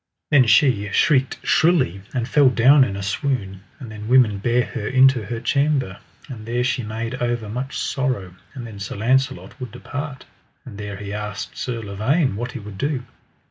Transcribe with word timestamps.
Then 0.31 0.47
she 0.47 0.89
shrieked 0.91 1.37
shrilly, 1.43 2.01
and 2.11 2.27
fell 2.27 2.49
down 2.49 2.83
in 2.83 2.95
a 2.95 3.03
swoon; 3.03 3.61
and 3.79 3.91
then 3.91 4.07
women 4.07 4.39
bare 4.39 4.65
her 4.65 4.87
into 4.87 5.25
her 5.25 5.39
chamber, 5.39 5.99
and 6.27 6.47
there 6.47 6.63
she 6.63 6.81
made 6.81 7.13
over 7.21 7.47
much 7.47 7.77
sorrow; 7.77 8.33
and 8.55 8.65
then 8.65 8.79
Sir 8.79 8.95
Launcelot 8.95 9.59
would 9.59 9.71
depart, 9.71 10.25
and 10.65 10.79
there 10.79 10.95
he 10.97 11.13
asked 11.13 11.55
Sir 11.55 11.81
Lavaine 11.83 12.35
what 12.35 12.53
he 12.53 12.57
would 12.59 12.79
do. 12.79 13.03